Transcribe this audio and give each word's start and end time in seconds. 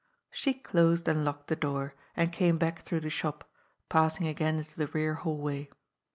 She 0.31 0.55
closed 0.55 1.07
and 1.07 1.23
locked 1.23 1.45
the 1.45 1.55
door, 1.55 1.93
and 2.17 2.33
came 2.33 2.57
back 2.57 2.81
through 2.81 3.01
the 3.01 3.11
shop, 3.11 3.47
passing 3.87 4.25
again 4.25 4.57
into 4.57 4.75
the 4.75 4.87
rear 4.87 5.13
hallway. 5.13 5.69